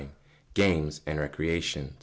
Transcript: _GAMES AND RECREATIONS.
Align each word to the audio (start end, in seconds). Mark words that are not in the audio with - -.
_GAMES 0.55 1.01
AND 1.05 1.19
RECREATIONS. 1.19 1.91